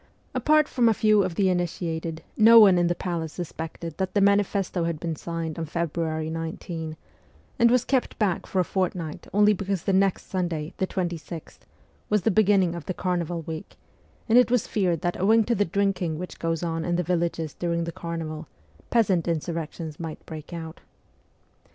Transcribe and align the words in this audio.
Apart 0.33 0.67
from 0.67 0.89
a 0.89 0.95
few 0.95 1.21
of 1.21 1.35
the 1.35 1.47
initiated, 1.49 2.23
no 2.35 2.59
one 2.59 2.79
in 2.79 2.87
the 2.87 2.95
palace 2.95 3.33
sus 3.33 3.51
pected 3.51 3.97
that 3.97 4.15
the 4.15 4.19
manifesto 4.19 4.85
had 4.85 4.99
been 4.99 5.15
signed 5.15 5.59
on 5.59 5.65
February 5.67 6.27
19, 6.31 6.97
and 7.59 7.69
was 7.69 7.85
kept 7.85 8.17
back 8.17 8.47
for 8.47 8.59
a 8.59 8.63
fortnight 8.65 9.27
only 9.31 9.53
because 9.53 9.83
the 9.83 9.93
next 9.93 10.23
Sunday, 10.27 10.73
the 10.77 10.87
26th, 10.87 11.59
was 12.09 12.23
the 12.23 12.31
beginning 12.31 12.73
of 12.73 12.87
the 12.87 12.95
carnival 12.95 13.43
week, 13.43 13.77
and 14.27 14.39
it 14.39 14.49
was 14.49 14.65
feared 14.65 15.01
that, 15.01 15.21
owing 15.21 15.43
to 15.43 15.53
the 15.53 15.65
drinking 15.65 16.17
which 16.17 16.39
goes 16.39 16.63
on 16.63 16.83
in 16.83 16.95
the 16.95 17.03
villages 17.03 17.53
during 17.53 17.83
the 17.83 17.91
carnival, 17.91 18.47
peasant 18.89 19.27
insurrections 19.27 19.99
might 19.99 20.25
break 20.25 20.51
out. 20.51 20.79